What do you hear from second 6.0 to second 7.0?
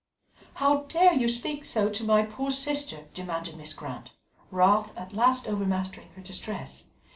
her distress.